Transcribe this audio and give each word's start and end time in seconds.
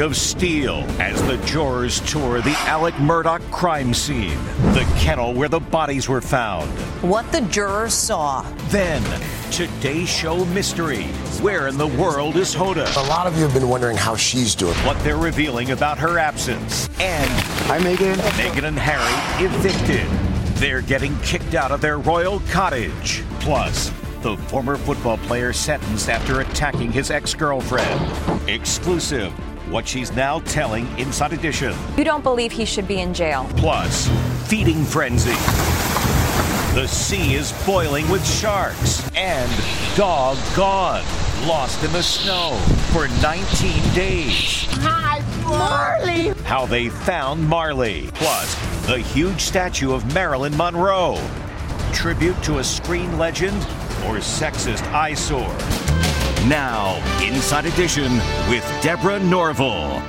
Ring 0.00 0.08
of 0.08 0.16
Steel 0.16 0.76
as 0.98 1.22
the 1.24 1.36
jurors 1.44 2.00
tour 2.10 2.40
the 2.40 2.56
Alec 2.60 2.94
Murdaugh 2.94 3.38
crime 3.50 3.92
scene, 3.92 4.38
the 4.72 4.90
kennel 4.98 5.34
where 5.34 5.50
the 5.50 5.60
bodies 5.60 6.08
were 6.08 6.22
found. 6.22 6.70
What 7.02 7.30
the 7.32 7.42
jurors 7.42 7.92
saw. 7.92 8.40
Then, 8.68 9.02
today's 9.52 10.08
show 10.08 10.46
mystery. 10.46 11.02
Where 11.42 11.68
in 11.68 11.76
the 11.76 11.86
world 11.86 12.36
is 12.36 12.54
Hoda? 12.54 12.96
A 12.96 13.08
lot 13.10 13.26
of 13.26 13.36
you 13.36 13.42
have 13.42 13.52
been 13.52 13.68
wondering 13.68 13.98
how 13.98 14.16
she's 14.16 14.54
doing. 14.54 14.74
What 14.86 14.98
they're 15.00 15.18
revealing 15.18 15.72
about 15.72 15.98
her 15.98 16.18
absence. 16.18 16.88
And 16.98 17.30
Hi, 17.68 17.78
Meghan. 17.78 18.16
Meghan 18.38 18.64
and 18.64 18.78
Harry 18.78 19.44
evicted. 19.44 20.08
They're 20.56 20.80
getting 20.80 21.14
kicked 21.18 21.54
out 21.54 21.72
of 21.72 21.82
their 21.82 21.98
royal 21.98 22.40
cottage. 22.50 23.22
Plus, 23.40 23.92
the 24.22 24.38
former 24.48 24.78
football 24.78 25.18
player 25.18 25.52
sentenced 25.52 26.08
after 26.08 26.40
attacking 26.40 26.90
his 26.90 27.10
ex 27.10 27.34
girlfriend. 27.34 28.48
Exclusive. 28.48 29.34
What 29.70 29.86
she's 29.86 30.10
now 30.10 30.40
telling 30.40 30.88
Inside 30.98 31.32
Edition. 31.32 31.72
You 31.96 32.02
don't 32.02 32.24
believe 32.24 32.50
he 32.50 32.64
should 32.64 32.88
be 32.88 32.98
in 32.98 33.14
jail. 33.14 33.48
Plus, 33.56 34.08
feeding 34.48 34.82
frenzy. 34.82 35.30
The 36.74 36.88
sea 36.88 37.34
is 37.34 37.52
boiling 37.64 38.08
with 38.10 38.26
sharks. 38.26 39.08
And 39.14 39.48
dog 39.96 40.38
gone. 40.56 41.04
Lost 41.46 41.84
in 41.84 41.92
the 41.92 42.02
snow 42.02 42.58
for 42.92 43.06
19 43.22 43.94
days. 43.94 44.66
Hi, 44.70 45.22
Marley. 45.44 46.30
How 46.42 46.66
they 46.66 46.88
found 46.88 47.48
Marley. 47.48 48.08
Plus, 48.14 48.52
the 48.86 48.98
huge 48.98 49.40
statue 49.40 49.92
of 49.92 50.12
Marilyn 50.12 50.56
Monroe. 50.56 51.24
Tribute 51.92 52.42
to 52.42 52.58
a 52.58 52.64
screen 52.64 53.18
legend 53.18 53.62
or 54.04 54.16
sexist 54.16 54.82
eyesore. 54.92 55.54
Now, 56.48 56.96
Inside 57.22 57.66
Edition 57.66 58.10
with 58.48 58.64
Deborah 58.80 59.20
Norville. 59.20 60.00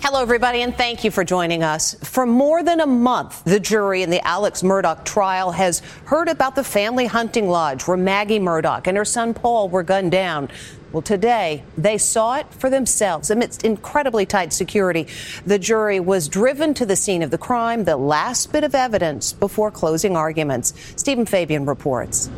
Hello, 0.00 0.20
everybody, 0.20 0.62
and 0.62 0.76
thank 0.76 1.04
you 1.04 1.12
for 1.12 1.22
joining 1.22 1.62
us. 1.62 1.94
For 2.02 2.26
more 2.26 2.64
than 2.64 2.80
a 2.80 2.86
month, 2.86 3.44
the 3.44 3.60
jury 3.60 4.02
in 4.02 4.10
the 4.10 4.20
Alex 4.26 4.62
Murdaugh 4.62 5.04
trial 5.04 5.52
has 5.52 5.78
heard 6.06 6.28
about 6.28 6.56
the 6.56 6.64
family 6.64 7.06
hunting 7.06 7.48
lodge 7.48 7.86
where 7.86 7.96
Maggie 7.96 8.40
Murdaugh 8.40 8.84
and 8.88 8.96
her 8.96 9.04
son 9.04 9.32
Paul 9.32 9.68
were 9.68 9.84
gunned 9.84 10.10
down. 10.10 10.50
Well, 10.90 11.02
today, 11.02 11.62
they 11.78 11.98
saw 11.98 12.38
it 12.38 12.52
for 12.52 12.68
themselves 12.68 13.30
amidst 13.30 13.64
incredibly 13.64 14.26
tight 14.26 14.52
security. 14.52 15.06
The 15.46 15.60
jury 15.60 16.00
was 16.00 16.28
driven 16.28 16.74
to 16.74 16.84
the 16.84 16.96
scene 16.96 17.22
of 17.22 17.30
the 17.30 17.38
crime, 17.38 17.84
the 17.84 17.96
last 17.96 18.52
bit 18.52 18.64
of 18.64 18.74
evidence 18.74 19.32
before 19.32 19.70
closing 19.70 20.16
arguments. 20.16 20.74
Stephen 20.96 21.26
Fabian 21.26 21.64
reports. 21.64 22.28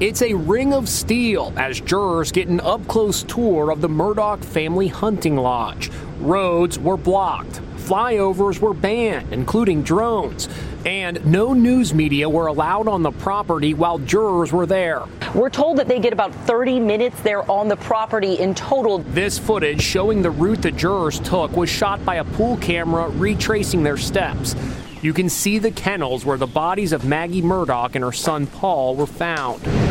It's 0.00 0.22
a 0.22 0.32
ring 0.32 0.72
of 0.72 0.88
steel 0.88 1.52
as 1.58 1.78
jurors 1.78 2.32
get 2.32 2.48
an 2.48 2.58
up 2.60 2.88
close 2.88 3.22
tour 3.22 3.70
of 3.70 3.82
the 3.82 3.88
Murdaugh 3.88 4.42
family 4.42 4.88
hunting 4.88 5.36
lodge. 5.36 5.90
Roads 6.20 6.78
were 6.78 6.96
blocked, 6.96 7.60
flyovers 7.76 8.60
were 8.60 8.72
banned, 8.72 9.30
including 9.30 9.82
drones, 9.82 10.48
and 10.86 11.22
no 11.26 11.52
news 11.52 11.92
media 11.92 12.26
were 12.30 12.46
allowed 12.46 12.88
on 12.88 13.02
the 13.02 13.10
property 13.10 13.74
while 13.74 13.98
jurors 13.98 14.52
were 14.52 14.64
there. 14.64 15.02
We're 15.34 15.50
told 15.50 15.76
that 15.76 15.86
they 15.86 15.98
get 15.98 16.14
about 16.14 16.34
30 16.46 16.80
minutes 16.80 17.20
there 17.20 17.48
on 17.50 17.68
the 17.68 17.76
property 17.76 18.38
in 18.38 18.54
total. 18.54 19.00
This 19.00 19.38
footage 19.38 19.82
showing 19.82 20.22
the 20.22 20.30
route 20.30 20.62
the 20.62 20.70
jurors 20.70 21.20
took 21.20 21.54
was 21.54 21.68
shot 21.68 22.02
by 22.06 22.14
a 22.14 22.24
pool 22.24 22.56
camera 22.56 23.10
retracing 23.10 23.82
their 23.82 23.98
steps. 23.98 24.56
You 25.02 25.12
can 25.12 25.28
see 25.28 25.58
the 25.58 25.70
kennels 25.70 26.24
where 26.24 26.38
the 26.38 26.46
bodies 26.46 26.92
of 26.92 27.04
Maggie 27.04 27.42
Murdaugh 27.42 27.94
and 27.94 28.04
her 28.04 28.12
son 28.12 28.46
Paul 28.46 28.96
were 28.96 29.06
found. 29.06 29.89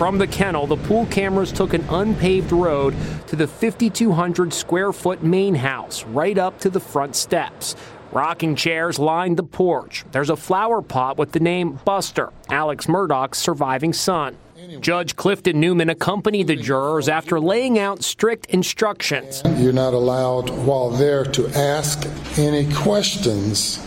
From 0.00 0.16
the 0.16 0.26
kennel, 0.26 0.66
the 0.66 0.78
pool 0.78 1.04
cameras 1.10 1.52
took 1.52 1.74
an 1.74 1.84
unpaved 1.90 2.52
road 2.52 2.94
to 3.26 3.36
the 3.36 3.46
5,200 3.46 4.50
square 4.50 4.94
foot 4.94 5.22
main 5.22 5.54
house, 5.54 6.04
right 6.04 6.38
up 6.38 6.58
to 6.60 6.70
the 6.70 6.80
front 6.80 7.14
steps. 7.14 7.76
Rocking 8.10 8.56
chairs 8.56 8.98
lined 8.98 9.36
the 9.36 9.42
porch. 9.42 10.06
There's 10.10 10.30
a 10.30 10.36
flower 10.36 10.80
pot 10.80 11.18
with 11.18 11.32
the 11.32 11.40
name 11.40 11.78
Buster, 11.84 12.30
Alex 12.48 12.86
Murdaugh's 12.86 13.36
surviving 13.36 13.92
son. 13.92 14.38
Judge 14.80 15.16
Clifton 15.16 15.60
Newman 15.60 15.90
accompanied 15.90 16.46
the 16.46 16.56
jurors 16.56 17.10
after 17.10 17.38
laying 17.38 17.78
out 17.78 18.02
strict 18.02 18.46
instructions. 18.46 19.42
You're 19.58 19.74
not 19.74 19.92
allowed 19.92 20.48
while 20.48 20.88
there 20.88 21.26
to 21.26 21.46
ask 21.48 22.08
any 22.38 22.72
questions 22.72 23.78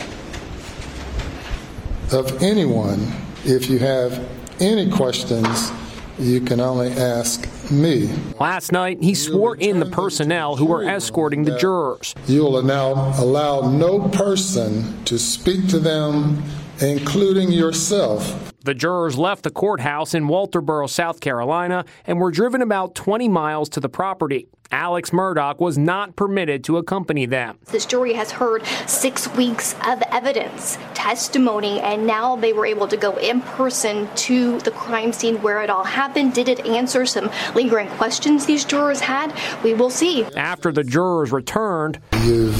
of 2.12 2.44
anyone. 2.44 3.12
If 3.46 3.68
you 3.68 3.80
have 3.80 4.24
any 4.60 4.92
questions, 4.92 5.72
you 6.20 6.42
can 6.42 6.60
only 6.60 6.92
ask 6.92 7.48
me. 7.72 8.10
Last 8.40 8.72
night, 8.72 9.02
he 9.02 9.16
swore 9.16 9.56
in 9.56 9.80
the 9.80 9.86
personnel 9.86 10.56
who 10.56 10.66
were 10.66 10.84
escorting 10.84 11.44
the 11.44 11.58
jurors. 11.58 12.14
You 12.28 12.44
will 12.44 12.64
now 12.64 13.14
allow 13.20 13.70
no 13.72 14.08
person 14.10 15.04
to 15.06 15.18
speak 15.18 15.68
to 15.70 15.80
them, 15.80 16.44
including 16.80 17.52
yourself, 17.52 18.53
The 18.66 18.74
jurors 18.74 19.18
left 19.18 19.44
the 19.44 19.52
courthouse 19.52 20.14
in 20.14 20.30
Walterboro, 20.30 20.90
South 20.90 21.20
Carolina, 21.20 21.84
and 22.06 22.18
were 22.18 22.32
driven 22.32 22.62
about 22.62 22.96
20 22.96 23.28
miles 23.28 23.68
to 23.70 23.82
the 23.82 23.90
property. 23.90 24.48
Alex 24.72 25.10
Murdaugh 25.10 25.60
was 25.60 25.78
not 25.78 26.16
permitted 26.16 26.64
to 26.64 26.78
accompany 26.78 27.26
them. 27.26 27.60
This 27.66 27.86
jury 27.86 28.14
has 28.14 28.32
heard 28.32 28.66
six 28.88 29.28
weeks 29.36 29.76
of 29.86 30.02
evidence, 30.12 30.78
testimony, 30.94 31.82
and 31.82 32.08
now 32.08 32.38
they 32.38 32.54
were 32.54 32.66
able 32.66 32.88
to 32.88 32.96
go 32.96 33.18
in 33.18 33.42
person 33.42 34.08
to 34.16 34.60
the 34.60 34.72
crime 34.72 35.12
scene 35.12 35.42
where 35.42 35.62
it 35.62 35.70
all 35.70 35.84
happened. 35.84 36.34
Did 36.34 36.48
it 36.48 36.66
answer 36.66 37.06
some 37.06 37.30
lingering 37.54 37.90
questions 37.90 38.46
these 38.46 38.64
jurors 38.64 39.02
had? 39.02 39.38
We 39.62 39.74
will 39.74 39.90
see. 39.90 40.24
After 40.38 40.72
the 40.72 40.86
jurors 40.86 41.34
returned, 41.34 42.00
you've 42.24 42.56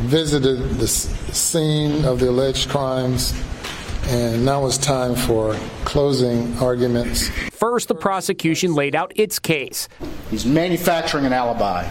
visited 0.00 0.58
the 0.78 0.88
scene 0.88 2.04
of 2.04 2.18
the 2.18 2.28
alleged 2.30 2.68
crimes, 2.68 3.32
and 4.04 4.44
now 4.44 4.66
it's 4.66 4.78
time 4.78 5.14
for 5.14 5.54
closing 5.84 6.56
arguments. 6.58 7.28
first 7.50 7.88
the 7.88 7.94
prosecution 7.94 8.74
laid 8.74 8.94
out 8.94 9.12
its 9.16 9.38
case. 9.38 9.88
He's 10.30 10.46
manufacturing 10.46 11.24
an 11.24 11.32
alibi. 11.32 11.88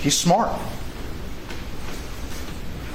He's 0.00 0.16
smart. 0.16 0.58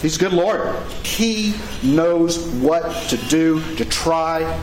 He's 0.01 0.17
a 0.17 0.19
good 0.19 0.33
lawyer. 0.33 0.81
He 1.03 1.53
knows 1.81 2.45
what 2.55 2.91
to 3.09 3.17
do 3.29 3.61
to 3.75 3.85
try 3.85 4.59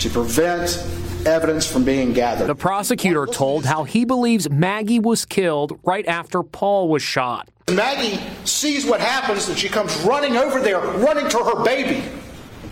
to 0.00 0.10
prevent 0.10 0.86
evidence 1.26 1.66
from 1.66 1.84
being 1.84 2.12
gathered. 2.12 2.46
The 2.46 2.54
prosecutor 2.54 3.26
told 3.26 3.64
how 3.64 3.84
he 3.84 4.04
believes 4.04 4.50
Maggie 4.50 4.98
was 4.98 5.24
killed 5.24 5.78
right 5.84 6.06
after 6.06 6.42
Paul 6.42 6.88
was 6.88 7.02
shot. 7.02 7.48
Maggie 7.70 8.20
sees 8.44 8.84
what 8.84 9.00
happens 9.00 9.48
and 9.48 9.56
she 9.56 9.68
comes 9.68 9.96
running 10.02 10.36
over 10.36 10.60
there, 10.60 10.80
running 10.80 11.28
to 11.30 11.38
her 11.38 11.64
baby, 11.64 12.02
and 12.02 12.21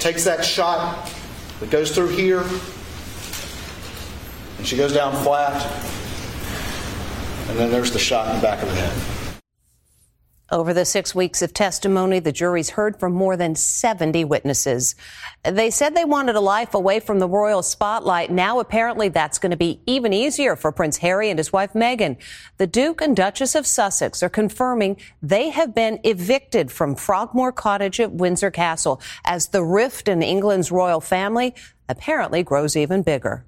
takes 0.00 0.24
that 0.24 0.44
shot 0.44 1.08
that 1.60 1.70
goes 1.70 1.94
through 1.94 2.08
here, 2.08 2.42
and 4.56 4.66
she 4.66 4.76
goes 4.76 4.92
down 4.92 5.12
flat, 5.22 5.64
and 7.48 7.58
then 7.58 7.70
there's 7.70 7.92
the 7.92 7.98
shot 7.98 8.28
in 8.28 8.36
the 8.36 8.42
back 8.42 8.62
of 8.62 8.68
the 8.68 8.74
head. 8.74 9.19
Over 10.52 10.74
the 10.74 10.84
six 10.84 11.14
weeks 11.14 11.42
of 11.42 11.54
testimony, 11.54 12.18
the 12.18 12.32
juries 12.32 12.70
heard 12.70 12.98
from 12.98 13.12
more 13.12 13.36
than 13.36 13.54
70 13.54 14.24
witnesses. 14.24 14.96
They 15.44 15.70
said 15.70 15.94
they 15.94 16.04
wanted 16.04 16.34
a 16.34 16.40
life 16.40 16.74
away 16.74 16.98
from 16.98 17.20
the 17.20 17.28
royal 17.28 17.62
spotlight. 17.62 18.32
Now, 18.32 18.58
apparently, 18.58 19.08
that's 19.08 19.38
going 19.38 19.52
to 19.52 19.56
be 19.56 19.80
even 19.86 20.12
easier 20.12 20.56
for 20.56 20.72
Prince 20.72 20.96
Harry 20.98 21.30
and 21.30 21.38
his 21.38 21.52
wife 21.52 21.72
Meghan. 21.72 22.16
The 22.56 22.66
Duke 22.66 23.00
and 23.00 23.14
Duchess 23.14 23.54
of 23.54 23.64
Sussex 23.64 24.24
are 24.24 24.28
confirming 24.28 24.96
they 25.22 25.50
have 25.50 25.72
been 25.72 26.00
evicted 26.02 26.72
from 26.72 26.96
Frogmore 26.96 27.52
Cottage 27.52 28.00
at 28.00 28.12
Windsor 28.12 28.50
Castle 28.50 29.00
as 29.24 29.48
the 29.48 29.62
rift 29.62 30.08
in 30.08 30.20
England's 30.20 30.72
royal 30.72 31.00
family 31.00 31.54
apparently 31.88 32.42
grows 32.42 32.76
even 32.76 33.02
bigger. 33.02 33.44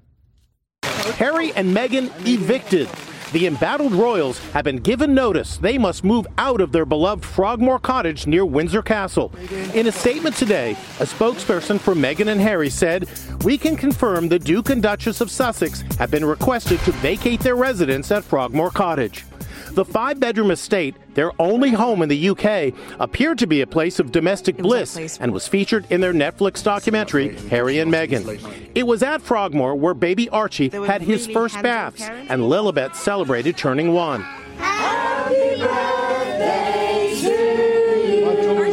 Harry 0.83 1.51
and 1.51 1.75
Meghan 1.75 2.09
evicted. 2.25 2.87
The 3.33 3.47
embattled 3.47 3.93
royals 3.93 4.37
have 4.51 4.63
been 4.63 4.77
given 4.77 5.15
notice 5.15 5.57
they 5.57 5.79
must 5.79 6.03
move 6.03 6.27
out 6.37 6.61
of 6.61 6.71
their 6.71 6.85
beloved 6.85 7.25
Frogmore 7.25 7.79
Cottage 7.79 8.27
near 8.27 8.45
Windsor 8.45 8.83
Castle. 8.83 9.33
In 9.73 9.87
a 9.87 9.91
statement 9.91 10.35
today, 10.35 10.73
a 10.99 11.05
spokesperson 11.05 11.79
for 11.79 11.95
Meghan 11.95 12.27
and 12.27 12.39
Harry 12.39 12.69
said, 12.69 13.09
We 13.43 13.57
can 13.57 13.75
confirm 13.75 14.29
the 14.29 14.37
Duke 14.37 14.69
and 14.69 14.83
Duchess 14.83 15.19
of 15.19 15.31
Sussex 15.31 15.81
have 15.97 16.11
been 16.11 16.23
requested 16.23 16.79
to 16.81 16.91
vacate 16.91 17.39
their 17.39 17.55
residence 17.55 18.11
at 18.11 18.23
Frogmore 18.23 18.69
Cottage. 18.69 19.25
The 19.73 19.85
five 19.85 20.19
bedroom 20.19 20.51
estate, 20.51 20.95
their 21.15 21.31
only 21.41 21.71
home 21.71 22.03
in 22.03 22.09
the 22.09 22.29
UK, 22.29 22.73
appeared 22.99 23.39
to 23.39 23.47
be 23.47 23.61
a 23.61 23.67
place 23.67 23.99
of 23.99 24.11
domestic 24.11 24.57
bliss 24.57 25.17
and 25.19 25.31
was 25.31 25.47
featured 25.47 25.87
in 25.89 25.99
their 25.99 26.13
Netflix 26.13 26.63
documentary, 26.63 27.35
Harry 27.47 27.79
and 27.79 27.91
Meghan. 27.91 28.39
It 28.75 28.83
was 28.85 29.01
at 29.01 29.21
Frogmore 29.21 29.75
where 29.75 29.95
baby 29.95 30.29
Archie 30.29 30.69
had 30.69 31.01
his 31.01 31.25
first 31.25 31.59
baths 31.63 32.03
and 32.03 32.43
Lilibet 32.43 32.95
celebrated 32.95 33.57
turning 33.57 33.93
one. 33.93 34.23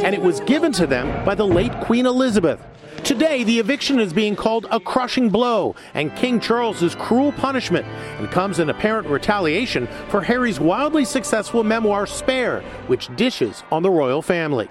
And 0.02 0.14
it 0.14 0.20
was 0.20 0.41
given 0.41 0.73
to 0.73 0.87
them 0.87 1.25
by 1.25 1.35
the 1.35 1.47
late 1.47 1.73
Queen 1.81 2.05
Elizabeth. 2.05 2.61
Today, 3.21 3.45
the 3.45 3.59
eviction 3.59 4.01
is 4.01 4.15
being 4.15 4.35
called 4.35 4.67
a 4.71 4.81
crushing 4.81 5.29
blow 5.29 5.75
and 5.93 6.17
King 6.17 6.41
Charles's 6.41 6.95
cruel 6.95 7.33
punishment 7.33 7.87
and 8.19 8.31
comes 8.31 8.59
in 8.59 8.71
apparent 8.71 9.07
retaliation 9.09 9.89
for 10.09 10.23
Harry's 10.23 10.59
wildly 10.59 11.05
successful 11.05 11.63
memoir 11.63 12.07
Spare, 12.07 12.63
which 12.87 13.15
dishes 13.17 13.63
on 13.71 13.83
the 13.83 13.91
royal 13.91 14.23
family. 14.23 14.71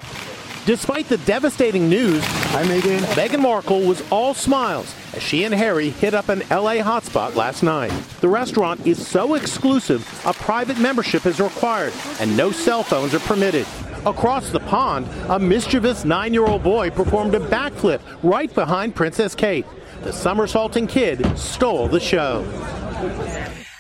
Despite 0.66 1.07
the 1.10 1.19
devastating 1.19 1.90
news, 1.90 2.24
Hi, 2.25 2.63
Meghan. 2.63 3.01
Meghan 3.13 3.40
Markle 3.40 3.81
was 3.81 4.01
all 4.10 4.34
smiles 4.34 4.96
as 5.13 5.22
she 5.22 5.44
and 5.44 5.54
Harry 5.54 5.92
hit 5.92 6.16
up 6.16 6.30
an 6.30 6.40
LA 6.50 6.81
hotspot 6.81 7.36
last 7.36 7.62
night. 7.62 7.92
The 8.19 8.30
restaurant 8.30 8.88
is 8.88 9.07
so 9.07 9.36
exclusive, 9.36 10.04
a 10.25 10.34
private 10.34 10.80
membership 10.80 11.28
is 11.28 11.40
required 11.40 11.94
and 12.19 12.36
no 12.36 12.51
cell 12.51 12.81
phones 12.81 13.13
are 13.13 13.19
permitted. 13.19 13.68
Across 14.06 14.51
the 14.51 14.62
pond, 14.62 15.07
a 15.28 15.38
mischievous 15.38 16.06
nine 16.06 16.34
year 16.34 16.46
old 16.46 16.63
boy 16.63 16.90
performed 16.90 17.36
a 17.36 17.40
backflip 17.40 18.00
right 18.24 18.54
behind 18.54 18.96
Princess 18.96 19.36
Kate. 19.36 19.66
The 20.04 20.13
somersaulting 20.13 20.88
kid 20.88 21.38
stole 21.38 21.90
the 21.90 22.00
show. 22.00 22.44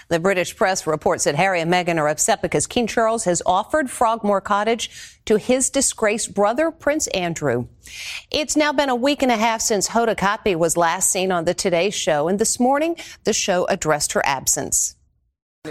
The 0.09 0.19
British 0.19 0.55
press 0.55 0.85
reports 0.85 1.23
that 1.23 1.35
Harry 1.35 1.61
and 1.61 1.71
Meghan 1.71 1.97
are 1.97 2.09
upset 2.09 2.41
because 2.41 2.67
King 2.67 2.87
Charles 2.87 3.23
has 3.25 3.41
offered 3.45 3.89
Frogmore 3.89 4.41
Cottage 4.41 5.19
to 5.25 5.37
his 5.37 5.69
disgraced 5.69 6.33
brother, 6.33 6.71
Prince 6.71 7.07
Andrew. 7.07 7.67
It's 8.29 8.57
now 8.57 8.73
been 8.73 8.89
a 8.89 8.95
week 8.95 9.21
and 9.21 9.31
a 9.31 9.37
half 9.37 9.61
since 9.61 9.89
Hoda 9.89 10.15
Kotb 10.15 10.55
was 10.57 10.75
last 10.75 11.11
seen 11.11 11.31
on 11.31 11.45
the 11.45 11.53
Today 11.53 11.91
Show, 11.91 12.27
and 12.27 12.39
this 12.39 12.59
morning 12.59 12.97
the 13.23 13.33
show 13.33 13.65
addressed 13.67 14.13
her 14.13 14.25
absence. 14.25 14.95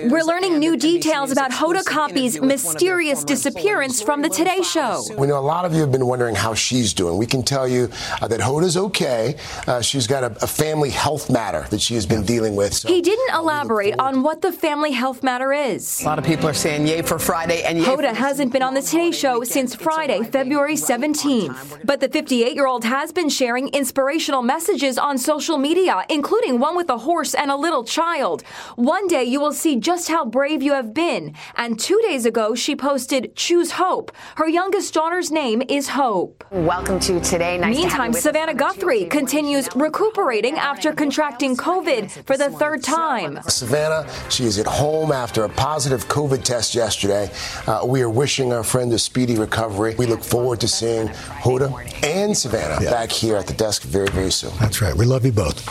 We're 0.04 0.22
learning 0.22 0.58
new 0.58 0.76
details 0.76 1.32
about 1.32 1.50
Hoda 1.50 1.84
Kotb's 1.84 2.40
mysterious 2.40 3.24
disappearance 3.24 4.00
from 4.00 4.22
the 4.22 4.28
Today 4.28 4.62
Show. 4.62 5.02
We 5.18 5.26
know 5.26 5.38
a 5.38 5.40
lot 5.40 5.64
of 5.64 5.74
you 5.74 5.80
have 5.80 5.90
been 5.90 6.06
wondering 6.06 6.36
how 6.36 6.54
she's 6.54 6.94
doing. 6.94 7.18
We 7.18 7.26
can 7.26 7.42
tell 7.42 7.66
you 7.66 7.90
uh, 8.22 8.28
that 8.28 8.38
Hoda's 8.38 8.76
okay. 8.76 9.36
Uh, 9.66 9.80
she's 9.80 10.06
got 10.06 10.22
a, 10.22 10.26
a, 10.42 10.46
family 10.46 10.90
health 10.90 11.30
matter 11.30 11.66
that 11.70 11.80
she 11.80 11.94
has 11.94 12.06
been 12.06 12.24
dealing 12.24 12.54
with. 12.54 12.74
So, 12.74 12.88
he 12.88 13.02
didn't 13.02 13.34
elaborate 13.34 13.98
on 13.98 14.22
what 14.22 14.40
the 14.40 14.52
family 14.52 14.92
health 14.92 15.22
matter 15.22 15.52
is. 15.52 16.00
A 16.02 16.04
lot 16.04 16.18
of 16.18 16.24
people 16.24 16.48
are 16.48 16.54
saying 16.54 16.86
yay 16.86 17.02
for 17.02 17.18
Friday 17.18 17.62
and 17.64 17.78
yay 17.78 17.84
Hoda 17.84 18.14
hasn't 18.14 18.52
been 18.52 18.62
on 18.62 18.74
the 18.74 18.82
Today 18.82 19.10
Show 19.10 19.42
since 19.42 19.74
Friday, 19.74 20.22
February 20.22 20.74
17th. 20.74 21.84
But 21.84 22.00
the 22.00 22.08
58-year-old 22.08 22.84
has 22.84 23.10
been 23.12 23.28
sharing 23.28 23.68
inspirational 23.68 24.42
messages 24.42 24.96
on 24.96 25.18
social 25.18 25.58
media, 25.58 26.04
including 26.08 26.60
one 26.60 26.76
with 26.76 26.88
a 26.88 26.98
horse 26.98 27.34
and 27.34 27.50
a 27.50 27.56
little 27.56 27.84
child. 27.84 28.42
One 28.76 29.08
day 29.08 29.24
you 29.24 29.40
will 29.40 29.52
see 29.52 29.76
just 29.88 30.08
how 30.08 30.22
brave 30.22 30.62
you 30.62 30.74
have 30.74 30.92
been. 30.92 31.34
And 31.56 31.80
two 31.80 31.98
days 32.02 32.26
ago, 32.26 32.54
she 32.54 32.76
posted 32.76 33.34
Choose 33.34 33.70
Hope. 33.70 34.12
Her 34.36 34.46
youngest 34.46 34.92
daughter's 34.92 35.30
name 35.30 35.62
is 35.66 35.88
Hope. 35.88 36.44
Welcome 36.50 37.00
to 37.00 37.18
today. 37.20 37.56
Nice 37.56 37.74
Meantime, 37.74 38.12
to 38.12 38.20
Savannah 38.20 38.52
Guthrie 38.52 39.06
continues 39.06 39.66
recuperating 39.74 40.56
after 40.58 40.92
contracting 40.92 41.56
COVID 41.56 42.10
for 42.26 42.36
the 42.36 42.50
third 42.50 42.82
time. 42.82 43.40
Savannah, 43.44 44.06
she 44.28 44.44
is 44.44 44.58
at 44.58 44.66
home 44.66 45.10
after 45.10 45.44
a 45.44 45.48
positive 45.48 46.06
COVID 46.06 46.44
test 46.44 46.74
yesterday. 46.74 47.30
Uh, 47.66 47.80
we 47.86 48.02
are 48.02 48.10
wishing 48.10 48.52
our 48.52 48.62
friend 48.62 48.92
a 48.92 48.98
speedy 48.98 49.38
recovery. 49.38 49.94
We 49.94 50.04
look 50.04 50.22
forward 50.22 50.60
to 50.60 50.68
seeing 50.68 51.08
Hoda 51.08 51.72
and 52.04 52.36
Savannah 52.36 52.84
yeah. 52.84 52.90
back 52.90 53.10
here 53.10 53.38
at 53.38 53.46
the 53.46 53.54
desk 53.54 53.84
very, 53.84 54.08
very 54.08 54.32
soon. 54.32 54.52
That's 54.60 54.82
right. 54.82 54.94
We 54.94 55.06
love 55.06 55.24
you 55.24 55.32
both. 55.32 55.66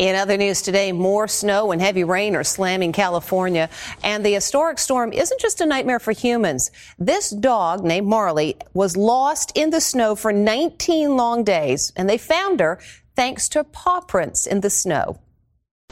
In 0.00 0.16
other 0.16 0.38
news 0.38 0.62
today, 0.62 0.92
more 0.92 1.28
snow 1.28 1.72
and 1.72 1.82
heavy 1.82 2.04
rain 2.04 2.34
are 2.34 2.42
slamming 2.42 2.90
California. 2.90 3.68
And 4.02 4.24
the 4.24 4.32
historic 4.32 4.78
storm 4.78 5.12
isn't 5.12 5.38
just 5.42 5.60
a 5.60 5.66
nightmare 5.66 6.00
for 6.00 6.12
humans. 6.12 6.70
This 6.98 7.28
dog 7.28 7.84
named 7.84 8.06
Marley 8.06 8.56
was 8.72 8.96
lost 8.96 9.52
in 9.54 9.68
the 9.68 9.80
snow 9.82 10.14
for 10.14 10.32
19 10.32 11.18
long 11.18 11.44
days, 11.44 11.92
and 11.96 12.08
they 12.08 12.16
found 12.16 12.60
her 12.60 12.80
thanks 13.14 13.46
to 13.50 13.62
paw 13.62 14.00
prints 14.00 14.46
in 14.46 14.62
the 14.62 14.70
snow. 14.70 15.18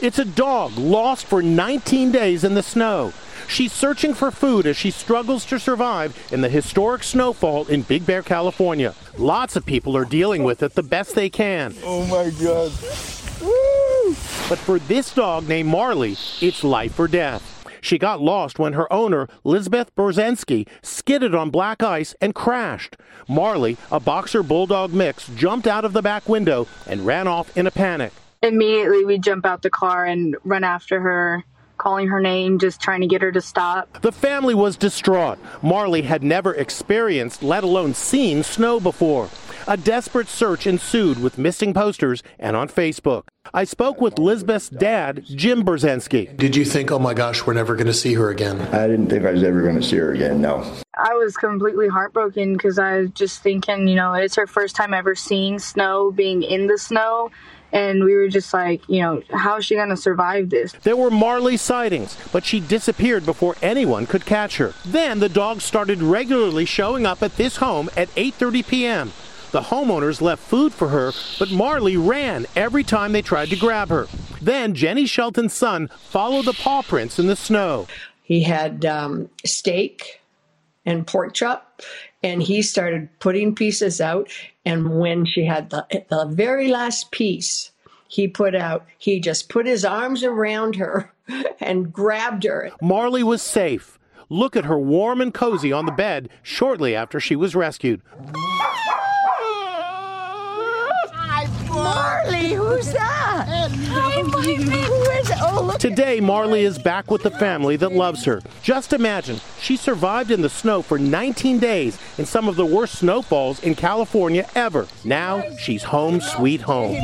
It's 0.00 0.18
a 0.18 0.24
dog 0.24 0.78
lost 0.78 1.26
for 1.26 1.42
19 1.42 2.10
days 2.10 2.44
in 2.44 2.54
the 2.54 2.62
snow. 2.62 3.12
She's 3.46 3.74
searching 3.74 4.14
for 4.14 4.30
food 4.30 4.66
as 4.66 4.78
she 4.78 4.90
struggles 4.90 5.44
to 5.44 5.58
survive 5.58 6.16
in 6.32 6.40
the 6.40 6.48
historic 6.48 7.02
snowfall 7.02 7.66
in 7.66 7.82
Big 7.82 8.06
Bear, 8.06 8.22
California. 8.22 8.94
Lots 9.18 9.54
of 9.54 9.66
people 9.66 9.98
are 9.98 10.06
dealing 10.06 10.44
with 10.44 10.62
it 10.62 10.72
the 10.72 10.82
best 10.82 11.14
they 11.14 11.28
can. 11.28 11.74
Oh 11.84 12.06
my 12.06 12.30
God. 12.42 12.72
But 14.48 14.58
for 14.58 14.78
this 14.78 15.14
dog 15.14 15.48
named 15.48 15.68
Marley, 15.68 16.16
it's 16.40 16.64
life 16.64 16.98
or 16.98 17.08
death. 17.08 17.54
She 17.80 17.98
got 17.98 18.20
lost 18.20 18.58
when 18.58 18.72
her 18.72 18.92
owner, 18.92 19.28
Lisbeth 19.44 19.94
Borzensky, 19.94 20.66
skidded 20.82 21.34
on 21.34 21.50
black 21.50 21.82
ice 21.82 22.14
and 22.20 22.34
crashed. 22.34 22.96
Marley, 23.28 23.76
a 23.90 24.00
boxer 24.00 24.42
bulldog 24.42 24.92
mix, 24.92 25.28
jumped 25.28 25.66
out 25.66 25.84
of 25.84 25.92
the 25.92 26.02
back 26.02 26.28
window 26.28 26.66
and 26.86 27.06
ran 27.06 27.28
off 27.28 27.56
in 27.56 27.66
a 27.66 27.70
panic. 27.70 28.12
Immediately, 28.42 29.04
we 29.04 29.18
jump 29.18 29.44
out 29.44 29.62
the 29.62 29.70
car 29.70 30.04
and 30.04 30.36
run 30.44 30.64
after 30.64 31.00
her 31.00 31.44
calling 31.76 32.08
her 32.08 32.20
name, 32.20 32.58
just 32.58 32.80
trying 32.80 33.00
to 33.00 33.06
get 33.06 33.22
her 33.22 33.32
to 33.32 33.40
stop. 33.40 34.00
The 34.02 34.12
family 34.12 34.54
was 34.54 34.76
distraught. 34.76 35.38
Marley 35.62 36.02
had 36.02 36.22
never 36.24 36.52
experienced, 36.54 37.42
let 37.42 37.62
alone 37.62 37.94
seen, 37.94 38.42
snow 38.42 38.80
before. 38.80 39.28
A 39.68 39.76
desperate 39.76 40.28
search 40.28 40.66
ensued 40.66 41.22
with 41.22 41.36
missing 41.36 41.74
posters 41.74 42.22
and 42.38 42.56
on 42.56 42.70
Facebook. 42.70 43.24
I 43.52 43.64
spoke 43.64 44.00
with 44.00 44.14
Lisbeth's 44.14 44.70
dad, 44.70 45.26
Jim 45.26 45.62
Burzensky. 45.62 46.34
Did 46.34 46.56
you 46.56 46.64
think, 46.64 46.90
oh 46.90 46.98
my 46.98 47.12
gosh, 47.12 47.46
we're 47.46 47.52
never 47.52 47.76
going 47.76 47.86
to 47.86 47.92
see 47.92 48.14
her 48.14 48.30
again? 48.30 48.62
I 48.74 48.86
didn't 48.86 49.10
think 49.10 49.26
I 49.26 49.32
was 49.32 49.42
ever 49.42 49.60
going 49.60 49.76
to 49.76 49.82
see 49.82 49.98
her 49.98 50.12
again, 50.12 50.40
no. 50.40 50.64
I 50.96 51.12
was 51.12 51.36
completely 51.36 51.86
heartbroken 51.86 52.54
because 52.54 52.78
I 52.78 53.00
was 53.00 53.10
just 53.10 53.42
thinking, 53.42 53.88
you 53.88 53.96
know, 53.96 54.14
it's 54.14 54.36
her 54.36 54.46
first 54.46 54.74
time 54.74 54.94
ever 54.94 55.14
seeing 55.14 55.58
snow, 55.58 56.12
being 56.12 56.42
in 56.42 56.66
the 56.66 56.78
snow. 56.78 57.30
And 57.70 58.02
we 58.04 58.14
were 58.14 58.28
just 58.28 58.54
like, 58.54 58.80
you 58.88 59.02
know, 59.02 59.22
how 59.34 59.58
is 59.58 59.66
she 59.66 59.74
going 59.74 59.90
to 59.90 59.98
survive 59.98 60.48
this? 60.48 60.72
There 60.82 60.96
were 60.96 61.10
Marley 61.10 61.58
sightings, 61.58 62.16
but 62.32 62.46
she 62.46 62.60
disappeared 62.60 63.26
before 63.26 63.54
anyone 63.60 64.06
could 64.06 64.24
catch 64.24 64.56
her. 64.56 64.72
Then 64.86 65.18
the 65.18 65.28
dogs 65.28 65.64
started 65.64 66.00
regularly 66.00 66.64
showing 66.64 67.04
up 67.04 67.22
at 67.22 67.36
this 67.36 67.56
home 67.56 67.90
at 67.98 68.08
8:30 68.14 68.66
p.m. 68.66 69.12
The 69.50 69.62
homeowners 69.62 70.20
left 70.20 70.42
food 70.42 70.74
for 70.74 70.88
her, 70.88 71.12
but 71.38 71.50
Marley 71.50 71.96
ran 71.96 72.46
every 72.54 72.84
time 72.84 73.12
they 73.12 73.22
tried 73.22 73.48
to 73.48 73.56
grab 73.56 73.88
her. 73.88 74.06
Then 74.42 74.74
Jenny 74.74 75.06
Shelton's 75.06 75.54
son 75.54 75.88
followed 75.98 76.44
the 76.44 76.52
paw 76.52 76.82
prints 76.82 77.18
in 77.18 77.28
the 77.28 77.36
snow. 77.36 77.86
He 78.22 78.42
had 78.42 78.84
um, 78.84 79.30
steak 79.46 80.20
and 80.84 81.06
pork 81.06 81.32
chop, 81.32 81.80
and 82.22 82.42
he 82.42 82.60
started 82.60 83.08
putting 83.20 83.54
pieces 83.54 84.02
out. 84.02 84.28
And 84.66 84.98
when 85.00 85.24
she 85.24 85.46
had 85.46 85.70
the, 85.70 85.86
the 86.10 86.26
very 86.26 86.68
last 86.68 87.10
piece, 87.10 87.70
he 88.08 88.28
put 88.28 88.54
out, 88.54 88.86
he 88.98 89.18
just 89.18 89.48
put 89.48 89.64
his 89.66 89.82
arms 89.84 90.22
around 90.24 90.76
her 90.76 91.10
and 91.60 91.90
grabbed 91.90 92.44
her. 92.44 92.70
Marley 92.82 93.22
was 93.22 93.40
safe. 93.40 93.98
Look 94.28 94.56
at 94.56 94.66
her 94.66 94.78
warm 94.78 95.22
and 95.22 95.32
cozy 95.32 95.72
on 95.72 95.86
the 95.86 95.92
bed 95.92 96.28
shortly 96.42 96.94
after 96.94 97.18
she 97.18 97.34
was 97.34 97.54
rescued. 97.56 98.02
Marley, 101.70 102.52
who's 102.52 102.92
that? 102.92 103.46
Hi, 103.46 103.68
Who 103.70 103.72
is 103.72 103.74
it? 103.74 103.92
Oh, 103.92 104.02
look. 104.02 104.14
Today, 105.78 106.20
Marley 106.20 106.64
is 106.64 106.78
back 106.78 107.10
with 107.10 107.22
the 107.22 107.30
family 107.30 107.76
that 107.76 107.92
loves 107.92 108.24
her. 108.24 108.40
Just 108.62 108.92
imagine, 108.92 109.40
she 109.60 109.76
survived 109.76 110.30
in 110.30 110.42
the 110.42 110.48
snow 110.48 110.82
for 110.82 110.98
19 110.98 111.58
days 111.58 111.98
in 112.18 112.26
some 112.26 112.48
of 112.48 112.56
the 112.56 112.66
worst 112.66 112.98
snowfalls 112.98 113.62
in 113.62 113.74
California 113.74 114.48
ever. 114.54 114.86
Now, 115.04 115.42
she's 115.56 115.84
home 115.84 116.20
sweet 116.20 116.60
home. 116.60 116.96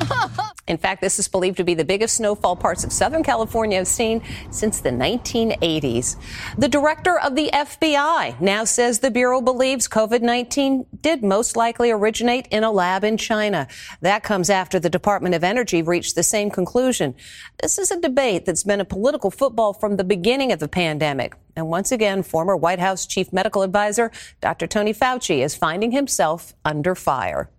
In 0.66 0.76
fact, 0.76 1.00
this 1.00 1.18
is 1.18 1.26
believed 1.26 1.56
to 1.56 1.64
be 1.64 1.74
the 1.74 1.84
biggest 1.84 2.16
snowfall 2.16 2.56
parts 2.56 2.84
of 2.84 2.92
Southern 2.92 3.22
California 3.22 3.78
have 3.78 3.88
seen 3.88 4.22
since 4.50 4.80
the 4.80 4.90
1980s. 4.90 6.16
The 6.58 6.68
director 6.68 7.18
of 7.18 7.34
the 7.34 7.50
FBI 7.52 8.40
now 8.40 8.64
says 8.64 8.98
the 8.98 9.10
Bureau 9.10 9.40
believes 9.40 9.88
COVID 9.88 10.22
19 10.22 10.86
did 11.00 11.24
most 11.24 11.56
likely 11.56 11.90
originate 11.90 12.46
in 12.48 12.62
a 12.62 12.70
lab 12.70 13.04
in 13.04 13.16
China. 13.16 13.66
That 14.00 14.22
comes 14.22 14.50
after 14.50 14.78
the 14.78 14.90
Department 14.90 15.34
of 15.34 15.42
Energy 15.42 15.82
reached 15.82 16.14
the 16.14 16.22
same 16.22 16.50
conclusion. 16.50 17.14
This 17.62 17.78
is 17.78 17.90
a 17.90 18.00
debate 18.00 18.44
that's 18.46 18.64
been 18.64 18.80
a 18.80 18.84
political 18.84 19.30
football 19.30 19.72
from 19.72 19.96
the 19.96 20.04
beginning 20.04 20.52
of 20.52 20.60
the 20.60 20.68
pandemic. 20.68 21.34
And 21.56 21.68
once 21.68 21.90
again, 21.90 22.22
former 22.22 22.56
White 22.56 22.78
House 22.78 23.06
chief 23.06 23.32
medical 23.32 23.62
advisor 23.62 24.12
Dr. 24.40 24.66
Tony 24.66 24.94
Fauci 24.94 25.44
is 25.44 25.54
finding 25.56 25.90
himself 25.90 26.54
under 26.64 26.94
fire. 26.94 27.50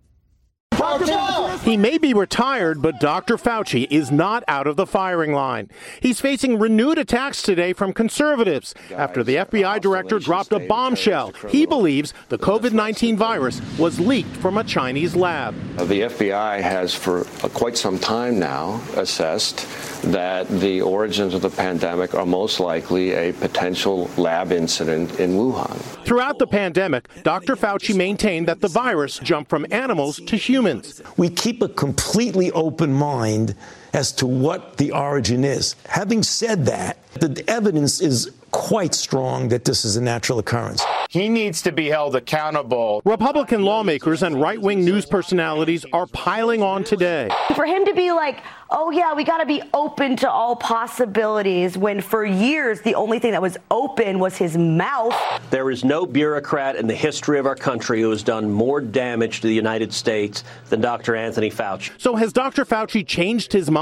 He 1.64 1.78
may 1.78 1.98
be 1.98 2.14
retired, 2.14 2.82
but 2.82 3.00
Dr. 3.00 3.38
Fauci 3.38 3.88
is 3.90 4.12
not 4.12 4.44
out 4.48 4.68
of 4.68 4.76
the 4.76 4.86
firing 4.86 5.34
line. 5.34 5.70
He's 6.00 6.20
facing 6.20 6.60
renewed 6.60 6.98
attacks 6.98 7.42
today 7.42 7.74
from 7.74 7.94
conservatives 7.94 8.74
after 8.92 9.24
the 9.24 9.36
FBI 9.36 9.80
director 9.80 10.20
dropped 10.20 10.52
a 10.52 10.60
bombshell. 10.60 11.34
He 11.50 11.66
believes 11.66 12.14
the 12.30 12.38
COVID 12.38 12.74
19 12.74 13.16
virus 13.18 13.62
was 13.78 14.00
leaked 14.00 14.36
from 14.38 14.58
a 14.58 14.64
Chinese 14.64 15.16
lab. 15.16 15.56
The 15.78 16.02
FBI 16.02 16.62
has 16.62 16.94
for 16.94 17.26
quite 17.54 17.78
some 17.78 18.00
time 18.00 18.40
now 18.40 18.82
assessed 18.96 19.60
that 20.04 20.48
the 20.50 20.82
origins 20.82 21.34
of 21.34 21.42
the 21.42 21.50
pandemic 21.50 22.16
are 22.16 22.26
most 22.26 22.60
likely 22.60 23.12
a 23.12 23.34
potential 23.34 24.10
lab 24.18 24.52
incident 24.52 25.20
in 25.20 25.32
Wuhan. 25.32 25.78
Throughout 26.06 26.40
the 26.40 26.48
pandemic, 26.48 27.08
Dr. 27.24 27.56
Fauci 27.56 27.96
maintained 27.96 28.48
that 28.48 28.62
the 28.62 28.68
virus 28.68 29.20
jumped 29.20 29.50
from 29.50 29.66
animals 29.72 30.20
to 30.28 30.36
humans. 30.36 31.02
We 31.18 31.30
keep 31.30 31.62
a 31.62 31.70
completely 31.70 32.52
open 32.52 32.94
mind 32.94 33.56
as 33.94 34.12
to 34.14 34.26
what 34.26 34.78
the 34.78 34.92
origin 34.92 35.44
is. 35.44 35.76
Having 35.88 36.24
said 36.24 36.66
that, 36.66 36.98
the 37.14 37.44
evidence 37.48 38.02
is 38.02 38.32
quite 38.52 38.94
strong 38.94 39.48
that 39.50 39.66
this 39.66 39.86
is 39.86 39.96
a 39.96 40.02
natural 40.02 40.40
occurrence. 40.40 40.84
He 41.10 41.30
needs 41.30 41.62
to 41.64 41.72
be 41.72 41.90
held 41.90 42.16
accountable. 42.16 43.02
Republican 43.06 43.64
lawmakers 43.64 44.24
and 44.24 44.40
right 44.40 44.62
wing 44.62 44.86
news 44.86 45.06
personalities 45.06 45.86
are 45.94 46.06
piling 46.08 46.62
on 46.62 46.84
today. 46.84 47.30
For 47.56 47.66
him 47.66 47.86
to 47.86 47.94
be 47.94 48.12
like, 48.12 48.42
oh, 48.70 48.92
yeah, 48.92 49.14
we 49.14 49.26
got 49.26 49.40
to 49.40 49.46
be 49.46 49.62
open 49.74 50.16
to 50.18 50.30
all 50.30 50.56
possibilities, 50.56 51.78
when 51.78 52.00
for 52.00 52.24
years 52.24 52.82
the 52.82 52.96
only 52.96 53.20
thing 53.20 53.32
that 53.32 53.42
was 53.42 53.58
open 53.70 54.20
was 54.20 54.38
his 54.38 54.58
mouth. 54.58 55.14
There 55.50 55.70
is 55.70 55.84
no 55.84 56.06
bureaucrat 56.06 56.78
in 56.78 56.88
the 56.88 56.96
history 56.96 57.40
of 57.40 57.46
our 57.46 57.56
country 57.56 58.02
who 58.02 58.10
has 58.10 58.24
done 58.24 58.50
more 58.50 58.80
damage 58.80 59.42
to 59.42 59.48
the 59.48 59.54
United 59.54 59.92
States 59.92 60.46
than 60.70 60.80
Dr. 60.80 61.16
Anthony 61.16 61.50
Fauci. 61.50 61.92
So 61.98 62.16
has 62.16 62.32
Dr. 62.32 62.64
Fauci 62.64 63.06
changed 63.06 63.52
his 63.52 63.70
mind? 63.70 63.81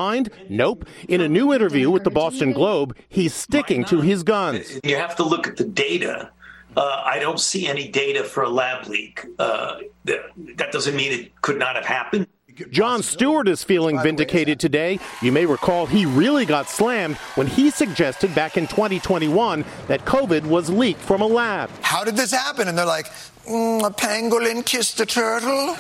Nope. 0.50 0.86
In 1.08 1.22
a 1.22 1.28
new 1.28 1.54
interview 1.54 1.90
with 1.92 2.04
the 2.04 2.10
Boston 2.10 2.54
Globe, 2.54 2.96
he's 3.10 3.34
sticking 3.34 3.84
to 3.86 4.02
his 4.02 4.24
guns. 4.24 4.80
You 4.84 4.96
have 4.96 5.16
to 5.18 5.24
look 5.24 5.48
at 5.48 5.58
the 5.58 5.66
data. 5.66 6.32
Uh, 6.78 7.04
I 7.06 7.20
don't 7.20 7.40
see 7.40 7.68
any 7.68 7.88
data 7.90 8.24
for 8.24 8.44
a 8.44 8.50
lab 8.50 8.88
leak. 8.88 9.26
Uh, 9.38 9.80
that, 10.06 10.20
that 10.56 10.72
doesn't 10.72 10.96
mean 10.96 11.12
it 11.12 11.42
could 11.42 11.58
not 11.58 11.76
have 11.76 11.86
happened. 11.86 12.28
Jon 12.72 13.02
Stewart 13.04 13.48
is 13.48 13.64
feeling 13.64 14.02
vindicated 14.02 14.60
today. 14.60 15.00
You 15.22 15.32
may 15.32 15.46
recall 15.46 15.86
he 15.86 16.06
really 16.06 16.46
got 16.46 16.70
slammed 16.70 17.16
when 17.36 17.48
he 17.48 17.70
suggested 17.70 18.34
back 18.36 18.58
in 18.58 18.68
2021 18.68 19.64
that 19.88 20.06
COVID 20.06 20.46
was 20.46 20.70
leaked 20.70 21.02
from 21.02 21.22
a 21.22 21.28
lab. 21.28 21.70
How 21.82 22.04
did 22.04 22.16
this 22.16 22.32
happen? 22.32 22.68
And 22.68 22.78
they're 22.78 22.86
like, 22.86 23.08
mm, 23.48 23.86
a 23.86 23.92
pangolin 23.92 24.66
kissed 24.66 25.00
a 25.00 25.06
turtle. 25.06 25.76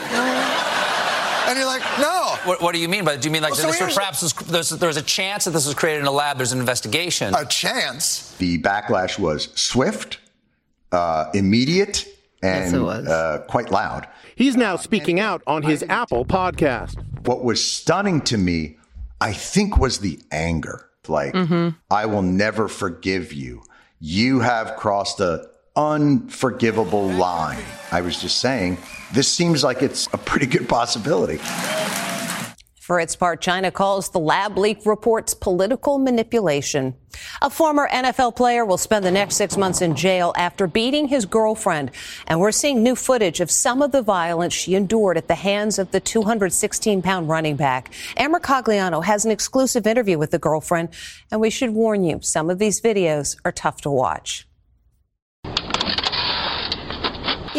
And 1.49 1.57
you're 1.57 1.65
like, 1.67 1.81
no. 1.99 2.35
What, 2.45 2.61
what 2.61 2.75
do 2.75 2.79
you 2.79 2.87
mean 2.87 3.03
by? 3.05 3.17
Do 3.17 3.27
you 3.27 3.31
mean 3.31 3.41
like 3.41 3.53
Well, 3.53 3.61
so 3.61 3.67
this 3.71 3.81
was 3.81 3.95
perhaps 3.95 4.21
was, 4.21 4.33
there's, 4.33 4.69
there's 4.69 4.97
a 4.97 5.01
chance 5.01 5.45
that 5.45 5.51
this 5.51 5.65
was 5.65 5.73
created 5.73 6.01
in 6.01 6.05
a 6.05 6.11
lab? 6.11 6.37
There's 6.37 6.51
an 6.51 6.59
investigation. 6.59 7.33
A 7.35 7.43
chance. 7.45 8.35
The 8.37 8.59
backlash 8.61 9.17
was 9.17 9.49
swift, 9.55 10.19
uh, 10.91 11.31
immediate, 11.33 12.05
and 12.43 12.71
Yes. 12.85 13.07
Uh, 13.07 13.43
quite 13.49 13.71
loud. 13.71 14.07
He's 14.35 14.55
now 14.55 14.75
speaking 14.77 15.19
out 15.19 15.41
on 15.47 15.63
his 15.63 15.83
Apple 15.89 16.23
podcast. 16.23 17.03
What 17.25 17.43
was 17.43 17.65
stunning 17.65 18.21
to 18.21 18.37
me, 18.37 18.77
I 19.19 19.33
think, 19.33 19.77
was 19.77 19.99
the 19.99 20.19
anger. 20.31 20.85
Like, 21.07 21.33
Mhm. 21.33 21.75
I 21.89 22.05
will 22.05 22.21
never 22.21 22.67
forgive 22.67 23.33
you. 23.33 23.63
You 23.99 24.39
have 24.41 24.75
crossed 24.77 25.19
a 25.19 25.49
unforgivable 25.79 27.09
line. 27.09 27.63
I 27.91 28.01
was 28.01 28.21
just 28.21 28.41
saying, 28.41 28.77
this 29.13 29.31
seems 29.31 29.63
like 29.63 29.81
it's 29.81 30.07
a 30.11 30.17
pretty 30.17 30.45
good 30.45 30.67
possibility. 30.67 31.39
For 32.81 32.99
its 32.99 33.15
part, 33.15 33.39
China 33.39 33.71
calls 33.71 34.09
the 34.09 34.19
lab 34.19 34.57
leak 34.57 34.83
reports 34.85 35.35
political 35.35 35.99
manipulation. 35.99 36.95
A 37.41 37.49
former 37.49 37.87
NFL 37.87 38.35
player 38.35 38.65
will 38.65 38.79
spend 38.79 39.05
the 39.05 39.11
next 39.11 39.35
six 39.35 39.55
months 39.57 39.81
in 39.81 39.95
jail 39.95 40.33
after 40.35 40.65
beating 40.65 41.07
his 41.07 41.25
girlfriend. 41.27 41.91
And 42.25 42.39
we're 42.39 42.51
seeing 42.51 42.81
new 42.81 42.95
footage 42.95 43.41
of 43.41 43.51
some 43.51 43.83
of 43.83 43.91
the 43.91 44.01
violence 44.01 44.55
she 44.55 44.73
endured 44.73 45.17
at 45.17 45.27
the 45.27 45.35
hands 45.35 45.77
of 45.77 45.91
the 45.91 45.99
216 45.99 47.03
pound 47.03 47.29
running 47.29 47.55
back. 47.55 47.93
Amber 48.17 48.39
Cogliano 48.39 49.03
has 49.03 49.23
an 49.23 49.29
exclusive 49.29 49.85
interview 49.85 50.17
with 50.17 50.31
the 50.31 50.39
girlfriend. 50.39 50.89
And 51.31 51.39
we 51.39 51.51
should 51.51 51.69
warn 51.69 52.03
you, 52.03 52.19
some 52.21 52.49
of 52.49 52.57
these 52.57 52.81
videos 52.81 53.37
are 53.45 53.51
tough 53.51 53.81
to 53.81 53.91
watch. 53.91 54.48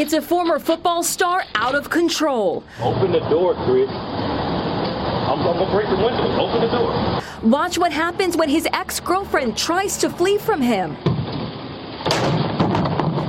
It's 0.01 0.15
a 0.15 0.23
former 0.23 0.59
football 0.59 1.03
star 1.03 1.45
out 1.55 1.75
of 1.75 1.91
control. 1.91 2.65
Open 2.81 3.13
the 3.13 3.19
door, 3.29 3.53
Chris. 3.67 3.87
I'm, 3.91 5.41
I'm 5.41 5.59
gonna 5.59 5.71
break 5.71 5.91
the 5.91 5.97
windows. 5.97 6.39
Open 6.41 6.63
the 6.63 6.69
door. 6.69 7.23
Watch 7.43 7.77
what 7.77 7.93
happens 7.93 8.35
when 8.35 8.49
his 8.49 8.67
ex 8.73 8.99
girlfriend 8.99 9.59
tries 9.59 9.99
to 9.99 10.09
flee 10.09 10.39
from 10.39 10.63
him. 10.63 10.97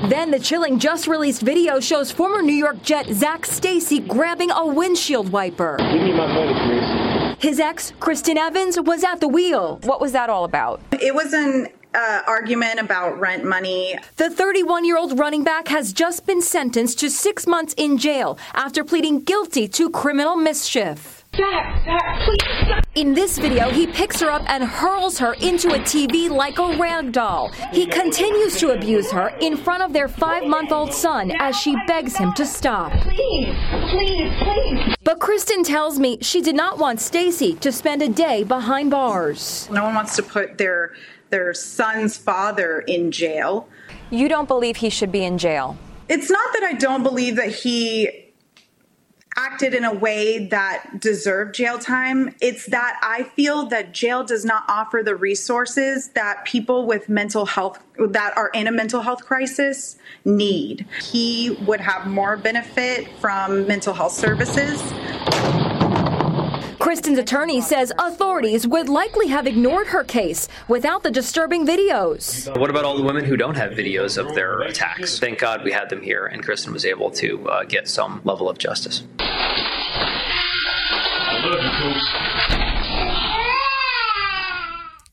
Then 0.08 0.32
the 0.32 0.40
chilling 0.42 0.80
just 0.80 1.08
released 1.08 1.42
video 1.42 1.82
shows 1.82 2.10
former 2.10 2.42
New 2.42 2.56
York 2.56 2.82
Jet 2.84 3.06
Zac 3.08 3.46
Stacy 3.46 4.00
grabbing 4.00 4.50
a 4.52 4.66
windshield 4.66 5.30
wiper. 5.30 5.76
Give 5.78 6.02
me 6.02 6.14
my 6.14 6.26
money, 6.26 6.54
Chris. 6.54 7.44
His 7.44 7.60
ex, 7.60 7.92
Kristen 8.00 8.38
Evans, 8.38 8.80
was 8.80 9.04
at 9.04 9.20
the 9.20 9.28
wheel. 9.28 9.82
What 9.84 10.00
was 10.00 10.14
that 10.14 10.30
all 10.30 10.46
about? 10.46 10.80
It 10.94 11.14
was 11.14 11.34
an 11.34 11.68
uh, 11.94 12.22
argument 12.28 12.80
about 12.80 13.20
rent 13.20 13.44
money. 13.44 13.98
The 14.18 14.30
31 14.30 14.86
year 14.86 14.98
old 14.98 15.18
running 15.20 15.44
back 15.44 15.68
has 15.68 15.94
just 15.94 16.26
been 16.26 16.42
sentenced 16.42 17.00
to 17.00 17.10
six 17.10 17.48
months 17.48 17.74
in 17.78 17.98
jail 17.98 18.38
after 18.54 18.84
pleading 18.84 19.22
guilty 19.22 19.68
to 19.70 19.90
criminal 19.90 20.36
mischief. 20.36 21.22
In 22.94 23.14
this 23.14 23.38
video, 23.38 23.70
he 23.70 23.88
picks 23.88 24.20
her 24.20 24.30
up 24.30 24.44
and 24.50 24.66
hurls 24.66 25.18
her 25.20 25.34
into 25.36 25.70
a 25.70 25.80
TV 25.80 26.30
like 26.30 26.60
a 26.60 26.78
rag 26.78 27.14
doll. 27.14 27.50
He 27.72 27.86
continues 27.86 28.58
to 28.60 28.72
abuse 28.72 29.10
her 29.12 29.30
in 29.40 29.56
front 29.56 29.82
of 29.82 29.94
their 29.94 30.10
five 30.10 30.46
month 30.46 30.74
old 30.74 30.94
son 30.94 31.32
as 31.40 31.56
she 31.56 31.76
begs 31.88 32.18
him 32.18 32.34
to 32.34 32.46
stop. 32.46 32.92
Please, 32.92 33.56
please, 33.92 34.34
please. 34.42 34.96
But 35.04 35.20
Kristen 35.20 35.64
tells 35.64 36.00
me 36.00 36.18
she 36.22 36.42
did 36.42 36.56
not 36.56 36.80
want 36.80 37.00
Stacy 37.00 37.54
to 37.56 37.72
spend 37.72 38.02
a 38.02 38.10
day 38.10 38.44
behind 38.44 38.92
bars. 38.92 39.70
No 39.72 39.84
one 39.86 39.96
wants 39.96 40.18
to 40.18 40.24
put 40.24 40.58
their 40.58 40.94
their 41.32 41.54
son's 41.54 42.18
father 42.18 42.80
in 42.82 43.12
jail. 43.12 43.68
You 44.10 44.30
don't 44.30 44.48
believe 44.48 44.78
he 44.78 44.90
should 44.90 45.12
be 45.12 45.24
in 45.24 45.38
jail? 45.38 45.78
It's 46.10 46.30
not 46.30 46.54
that 46.54 46.64
I 46.64 46.74
don't 46.74 47.04
believe 47.04 47.38
that 47.38 47.50
he 47.50 48.32
acted 49.38 49.74
in 49.74 49.86
a 49.86 49.94
way 49.94 50.48
that 50.48 51.00
deserved 51.00 51.56
jail 51.56 51.80
time. 51.80 52.36
It's 52.42 52.66
that 52.68 53.00
I 53.02 53.24
feel 53.24 53.66
that 53.68 53.94
jail 53.94 54.24
does 54.24 54.44
not 54.44 54.64
offer 54.68 55.02
the 55.04 55.16
resources 55.16 56.10
that 56.10 56.44
people 56.46 56.86
with 56.86 57.08
mental 57.08 57.46
health 57.46 57.80
that 57.98 58.36
are 58.38 58.50
in 58.50 58.68
a 58.68 58.72
mental 58.72 59.02
health 59.02 59.26
crisis 59.26 59.98
need. 60.26 60.86
He 61.02 61.52
would 61.66 61.80
have 61.80 62.08
more 62.08 62.36
benefit 62.36 63.08
from 63.20 63.66
mental 63.68 63.94
health 63.94 64.14
services. 64.14 64.82
Kristen's 66.82 67.20
attorney 67.20 67.62
says 67.62 67.94
authorities 68.00 68.68
would 68.68 68.90
likely 68.90 69.28
have 69.28 69.46
ignored 69.46 69.86
her 69.86 70.04
case 70.04 70.48
without 70.68 71.04
the 71.04 71.12
disturbing 71.12 71.64
videos. 71.64 72.50
What 72.60 72.72
about 72.72 72.86
all 72.86 72.98
the 72.98 73.04
women 73.04 73.24
who 73.24 73.38
don't 73.38 73.56
have 73.56 73.74
videos 73.74 74.18
of 74.18 74.34
their 74.34 74.62
attacks? 74.62 75.20
Thank 75.20 75.38
God 75.38 75.64
we 75.64 75.72
had 75.72 75.92
them 75.92 76.02
here, 76.02 76.26
and 76.26 76.44
Kristen 76.44 76.74
was 76.74 76.84
able 76.84 77.12
to 77.12 77.48
uh, 77.48 77.64
get 77.66 77.88
some 77.88 78.20
level 78.24 78.50
of 78.50 78.58
justice. 78.58 79.04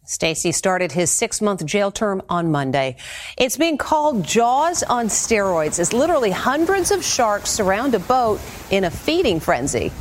Stacy 0.07 0.53
started 0.53 0.91
his 0.91 1.11
six 1.11 1.43
month 1.43 1.67
jail 1.67 1.91
term 1.91 2.23
on 2.31 2.51
Monday. 2.51 2.97
It's 3.37 3.59
being 3.59 3.77
called 3.77 4.25
Jaws 4.25 4.83
on 4.85 5.09
steroids 5.09 5.79
as 5.79 5.93
literally 5.93 6.31
hundreds 6.31 6.91
of 6.91 7.05
sharks 7.05 7.51
surround 7.51 7.95
a 7.95 7.99
boat 7.99 8.41
in 8.71 8.85
a 8.85 8.91
feeding 8.91 9.39
frenzy. 9.39 9.93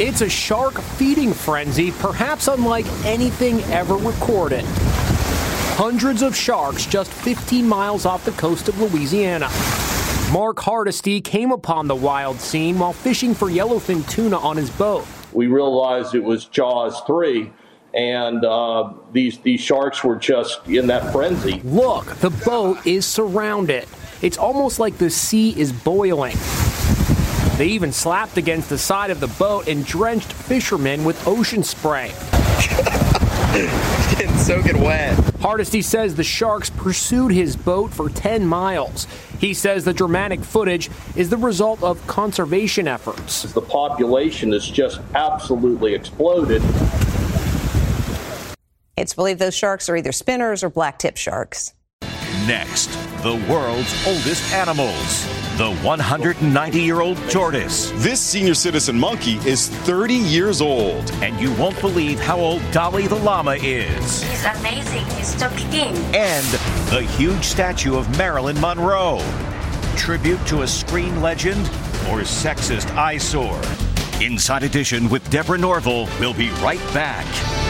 It's 0.00 0.22
a 0.22 0.30
shark 0.30 0.80
feeding 0.80 1.34
frenzy, 1.34 1.90
perhaps 1.90 2.48
unlike 2.48 2.86
anything 3.04 3.60
ever 3.64 3.96
recorded. 3.96 4.64
Hundreds 5.76 6.22
of 6.22 6.34
sharks 6.34 6.86
just 6.86 7.12
15 7.12 7.68
miles 7.68 8.06
off 8.06 8.24
the 8.24 8.30
coast 8.30 8.70
of 8.70 8.80
Louisiana. 8.80 9.50
Mark 10.32 10.58
Hardesty 10.58 11.20
came 11.20 11.52
upon 11.52 11.86
the 11.86 11.94
wild 11.94 12.40
scene 12.40 12.78
while 12.78 12.94
fishing 12.94 13.34
for 13.34 13.48
yellowfin 13.50 14.08
tuna 14.08 14.38
on 14.38 14.56
his 14.56 14.70
boat. 14.70 15.04
We 15.34 15.48
realized 15.48 16.14
it 16.14 16.24
was 16.24 16.46
Jaws 16.46 17.02
3 17.06 17.52
and 17.92 18.42
uh, 18.42 18.94
these 19.12 19.36
these 19.40 19.60
sharks 19.60 20.02
were 20.02 20.16
just 20.16 20.66
in 20.66 20.86
that 20.86 21.12
frenzy. 21.12 21.60
Look, 21.62 22.06
the 22.20 22.30
boat 22.30 22.86
is 22.86 23.04
surrounded. 23.04 23.86
It's 24.22 24.38
almost 24.38 24.78
like 24.78 24.96
the 24.96 25.10
sea 25.10 25.50
is 25.60 25.72
boiling. 25.72 26.38
They 27.60 27.68
even 27.68 27.92
slapped 27.92 28.38
against 28.38 28.70
the 28.70 28.78
side 28.78 29.10
of 29.10 29.20
the 29.20 29.26
boat 29.26 29.68
and 29.68 29.84
drenched 29.84 30.32
fishermen 30.32 31.04
with 31.04 31.28
ocean 31.28 31.62
spray. 31.62 32.10
Getting 34.12 34.34
soaking 34.38 34.80
wet. 34.80 35.14
Hardesty 35.40 35.82
says 35.82 36.14
the 36.14 36.24
sharks 36.24 36.70
pursued 36.70 37.32
his 37.32 37.56
boat 37.56 37.92
for 37.92 38.08
10 38.08 38.46
miles. 38.46 39.06
He 39.38 39.52
says 39.52 39.84
the 39.84 39.92
dramatic 39.92 40.40
footage 40.40 40.88
is 41.16 41.28
the 41.28 41.36
result 41.36 41.82
of 41.82 42.06
conservation 42.06 42.88
efforts. 42.88 43.42
The 43.52 43.60
population 43.60 44.52
has 44.52 44.66
just 44.66 45.02
absolutely 45.14 45.92
exploded. 45.92 46.62
It's 48.96 49.12
believed 49.12 49.38
those 49.38 49.54
sharks 49.54 49.90
are 49.90 49.96
either 49.96 50.12
spinners 50.12 50.64
or 50.64 50.70
black 50.70 50.98
tip 50.98 51.18
sharks. 51.18 51.74
Next, 52.50 52.88
the 53.22 53.36
world's 53.48 53.94
oldest 54.08 54.52
animals. 54.52 55.24
The 55.56 55.72
190 55.84 56.80
year 56.80 57.00
old 57.00 57.16
tortoise. 57.30 57.92
This 58.02 58.20
senior 58.20 58.54
citizen 58.54 58.98
monkey 58.98 59.36
is 59.48 59.68
30 59.68 60.14
years 60.14 60.60
old. 60.60 61.12
And 61.22 61.38
you 61.38 61.54
won't 61.54 61.80
believe 61.80 62.18
how 62.18 62.40
old 62.40 62.60
Dolly 62.72 63.06
the 63.06 63.14
llama 63.14 63.52
is. 63.52 64.24
He's 64.24 64.44
amazing. 64.46 65.04
He's 65.16 65.38
so 65.38 65.48
king. 65.70 65.94
And 66.12 66.44
the 66.90 67.06
huge 67.16 67.44
statue 67.44 67.96
of 67.96 68.18
Marilyn 68.18 68.60
Monroe. 68.60 69.22
Tribute 69.94 70.44
to 70.48 70.62
a 70.62 70.66
screen 70.66 71.22
legend 71.22 71.64
or 72.10 72.22
sexist 72.22 72.92
eyesore. 72.96 73.62
Inside 74.20 74.64
Edition 74.64 75.08
with 75.08 75.22
Deborah 75.30 75.56
Norville. 75.56 76.08
We'll 76.18 76.34
be 76.34 76.50
right 76.54 76.82
back. 76.92 77.69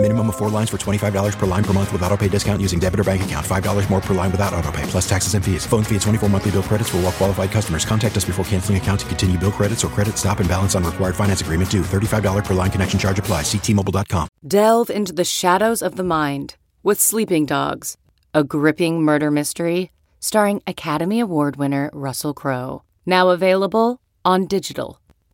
Minimum 0.00 0.28
of 0.30 0.36
four 0.38 0.48
lines 0.48 0.70
for 0.70 0.78
$25 0.78 1.38
per 1.38 1.44
line 1.44 1.62
per 1.62 1.74
month 1.74 1.92
with 1.92 2.00
auto 2.00 2.16
pay 2.16 2.28
discount 2.28 2.62
using 2.62 2.78
debit 2.78 3.00
or 3.00 3.04
bank 3.04 3.22
account. 3.22 3.44
$5 3.44 3.90
more 3.90 4.00
per 4.00 4.14
line 4.14 4.30
without 4.30 4.54
auto 4.54 4.72
pay, 4.72 4.82
plus 4.84 5.06
taxes 5.06 5.34
and 5.34 5.44
fees. 5.44 5.66
Phone 5.66 5.84
fee 5.84 5.96
at 5.96 6.00
24 6.00 6.30
monthly 6.30 6.52
bill 6.52 6.62
credits 6.62 6.88
for 6.88 6.96
all 6.96 7.02
well 7.02 7.12
qualified 7.12 7.50
customers. 7.50 7.84
Contact 7.84 8.16
us 8.16 8.24
before 8.24 8.42
canceling 8.46 8.78
account 8.78 9.00
to 9.00 9.06
continue 9.06 9.36
bill 9.36 9.52
credits 9.52 9.84
or 9.84 9.88
credit 9.88 10.16
stop 10.16 10.40
and 10.40 10.48
balance 10.48 10.74
on 10.74 10.84
required 10.84 11.14
finance 11.14 11.42
agreement 11.42 11.70
due. 11.70 11.82
$35 11.82 12.46
per 12.46 12.54
line 12.54 12.70
connection 12.70 12.98
charge 12.98 13.18
apply. 13.18 13.42
Ctmobile.com. 13.42 14.26
Delve 14.46 14.88
into 14.88 15.12
the 15.12 15.24
shadows 15.26 15.82
of 15.82 15.96
the 15.96 16.04
mind 16.04 16.56
with 16.82 16.98
Sleeping 16.98 17.44
Dogs, 17.44 17.98
a 18.32 18.42
gripping 18.42 19.02
murder 19.02 19.30
mystery 19.30 19.90
starring 20.18 20.62
Academy 20.66 21.20
Award 21.20 21.56
winner 21.56 21.90
Russell 21.92 22.32
Crowe. 22.32 22.84
Now 23.04 23.28
available 23.28 24.00
on 24.24 24.46
digital. 24.46 24.99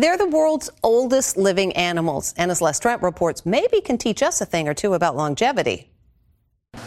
They're 0.00 0.16
the 0.16 0.28
world's 0.28 0.70
oldest 0.84 1.36
living 1.36 1.72
animals, 1.72 2.32
and 2.36 2.52
as 2.52 2.60
Les 2.60 2.78
Trent 2.78 3.02
reports, 3.02 3.44
maybe 3.44 3.80
can 3.80 3.98
teach 3.98 4.22
us 4.22 4.40
a 4.40 4.46
thing 4.46 4.68
or 4.68 4.74
two 4.74 4.94
about 4.94 5.16
longevity. 5.16 5.90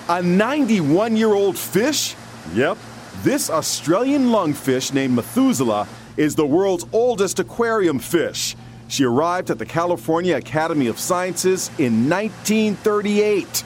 A 0.08 0.22
91 0.22 1.18
year 1.18 1.34
old 1.34 1.58
fish? 1.58 2.16
Yep. 2.54 2.78
This 3.22 3.50
Australian 3.50 4.28
lungfish 4.28 4.94
named 4.94 5.14
Methuselah 5.14 5.90
is 6.16 6.36
the 6.36 6.46
world's 6.46 6.86
oldest 6.94 7.40
aquarium 7.40 8.00
fish. 8.00 8.56
She 8.88 9.04
arrived 9.04 9.50
at 9.50 9.60
the 9.60 9.66
California 9.66 10.38
Academy 10.38 10.88
of 10.88 10.98
Sciences 10.98 11.68
in 11.80 12.10
1938. 12.10 13.66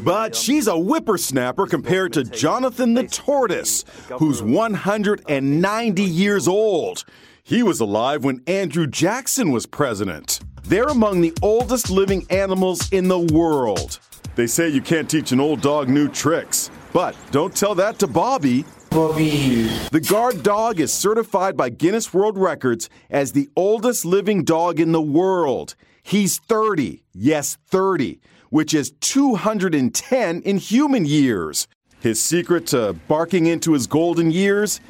But 0.00 0.34
she's 0.34 0.68
a 0.68 0.76
whippersnapper 0.76 1.66
compared 1.66 2.14
to 2.14 2.24
Jonathan 2.24 2.94
the 2.94 3.06
tortoise, 3.06 3.84
who's 4.18 4.42
190 4.42 6.02
years 6.02 6.48
old. 6.48 7.04
He 7.48 7.62
was 7.62 7.78
alive 7.78 8.24
when 8.24 8.42
Andrew 8.48 8.88
Jackson 8.88 9.52
was 9.52 9.66
president. 9.66 10.40
They're 10.64 10.88
among 10.88 11.20
the 11.20 11.32
oldest 11.42 11.90
living 11.90 12.26
animals 12.28 12.90
in 12.90 13.06
the 13.06 13.20
world. 13.20 14.00
They 14.34 14.48
say 14.48 14.68
you 14.68 14.80
can't 14.80 15.08
teach 15.08 15.30
an 15.30 15.38
old 15.38 15.60
dog 15.60 15.88
new 15.88 16.08
tricks, 16.08 16.72
but 16.92 17.14
don't 17.30 17.54
tell 17.54 17.76
that 17.76 18.00
to 18.00 18.08
Bobi. 18.08 18.64
Bobi. 18.90 19.88
The 19.90 20.00
guard 20.00 20.42
dog 20.42 20.80
is 20.80 20.92
certified 20.92 21.56
by 21.56 21.68
Guinness 21.68 22.12
World 22.12 22.36
Records 22.36 22.90
as 23.10 23.30
the 23.30 23.48
oldest 23.54 24.04
living 24.04 24.42
dog 24.42 24.80
in 24.80 24.90
the 24.90 25.00
world. 25.00 25.76
He's 26.02 26.38
30, 26.38 27.04
yes, 27.14 27.58
30, 27.68 28.18
which 28.50 28.74
is 28.74 28.90
210 29.00 30.42
in 30.42 30.56
human 30.56 31.04
years. 31.04 31.68
His 32.00 32.20
secret 32.20 32.66
to 32.68 32.96
barking 33.06 33.46
into 33.46 33.72
his 33.72 33.86
golden 33.86 34.32
years? 34.32 34.80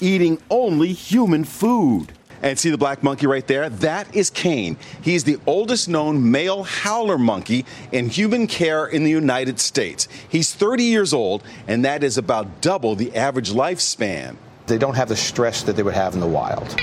Eating 0.00 0.38
only 0.50 0.92
human 0.92 1.44
food. 1.44 2.12
And 2.42 2.58
see 2.58 2.70
the 2.70 2.78
black 2.78 3.02
monkey 3.02 3.26
right 3.26 3.46
there? 3.46 3.68
That 3.68 4.14
is 4.14 4.28
Kane. 4.30 4.76
He's 5.02 5.24
the 5.24 5.38
oldest 5.46 5.88
known 5.88 6.30
male 6.30 6.64
howler 6.64 7.18
monkey 7.18 7.64
in 7.92 8.08
human 8.08 8.46
care 8.46 8.86
in 8.86 9.04
the 9.04 9.10
United 9.10 9.58
States. 9.58 10.06
He's 10.28 10.54
30 10.54 10.84
years 10.84 11.12
old, 11.12 11.42
and 11.66 11.84
that 11.84 12.04
is 12.04 12.18
about 12.18 12.60
double 12.60 12.94
the 12.94 13.14
average 13.16 13.52
lifespan. 13.52 14.36
They 14.66 14.78
don't 14.78 14.94
have 14.94 15.08
the 15.08 15.16
stress 15.16 15.62
that 15.62 15.76
they 15.76 15.82
would 15.82 15.94
have 15.94 16.14
in 16.14 16.20
the 16.20 16.26
wild. 16.26 16.76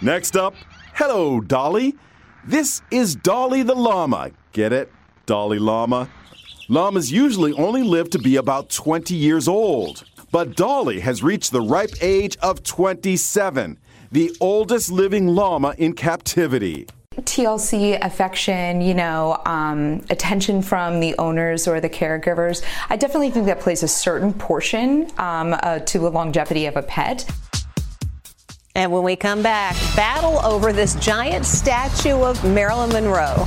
Next 0.00 0.36
up, 0.36 0.54
hello, 0.94 1.40
Dolly. 1.40 1.94
This 2.46 2.80
is 2.90 3.14
Dolly 3.14 3.62
the 3.62 3.74
llama. 3.74 4.30
Get 4.52 4.72
it? 4.72 4.90
Dolly 5.26 5.58
Llama. 5.58 6.08
Llamas 6.70 7.12
usually 7.12 7.52
only 7.52 7.82
live 7.82 8.08
to 8.10 8.18
be 8.18 8.36
about 8.36 8.70
20 8.70 9.14
years 9.14 9.46
old. 9.46 10.07
But 10.30 10.56
Dolly 10.56 11.00
has 11.00 11.22
reached 11.22 11.52
the 11.52 11.62
ripe 11.62 11.94
age 12.02 12.36
of 12.38 12.62
27, 12.62 13.78
the 14.12 14.30
oldest 14.40 14.90
living 14.90 15.28
llama 15.28 15.74
in 15.78 15.94
captivity. 15.94 16.86
TLC, 17.16 17.98
affection, 18.04 18.80
you 18.80 18.94
know, 18.94 19.40
um, 19.44 20.04
attention 20.10 20.62
from 20.62 21.00
the 21.00 21.16
owners 21.18 21.66
or 21.66 21.80
the 21.80 21.88
caregivers. 21.88 22.62
I 22.90 22.96
definitely 22.96 23.30
think 23.30 23.46
that 23.46 23.58
plays 23.60 23.82
a 23.82 23.88
certain 23.88 24.32
portion 24.32 25.10
um, 25.18 25.56
uh, 25.62 25.80
to 25.80 25.98
the 25.98 26.10
longevity 26.10 26.66
of 26.66 26.76
a 26.76 26.82
pet. 26.82 27.28
And 28.74 28.92
when 28.92 29.02
we 29.02 29.16
come 29.16 29.42
back, 29.42 29.74
battle 29.96 30.38
over 30.44 30.72
this 30.72 30.94
giant 30.96 31.44
statue 31.44 32.22
of 32.22 32.42
Marilyn 32.44 32.90
Monroe. 32.90 33.46